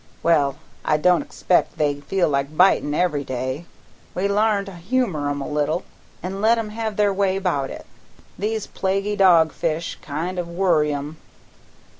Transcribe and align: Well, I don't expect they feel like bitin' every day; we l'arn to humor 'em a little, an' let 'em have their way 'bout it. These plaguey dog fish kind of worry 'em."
Well, 0.23 0.55
I 0.83 0.97
don't 0.97 1.21
expect 1.21 1.77
they 1.77 1.99
feel 2.01 2.27
like 2.27 2.57
bitin' 2.57 2.95
every 2.95 3.23
day; 3.23 3.65
we 4.15 4.27
l'arn 4.27 4.65
to 4.65 4.73
humor 4.73 5.29
'em 5.29 5.41
a 5.41 5.47
little, 5.47 5.83
an' 6.23 6.41
let 6.41 6.57
'em 6.57 6.69
have 6.69 6.95
their 6.95 7.13
way 7.13 7.37
'bout 7.37 7.69
it. 7.69 7.85
These 8.35 8.65
plaguey 8.65 9.15
dog 9.15 9.51
fish 9.51 9.99
kind 10.01 10.39
of 10.39 10.47
worry 10.47 10.91
'em." 10.91 11.17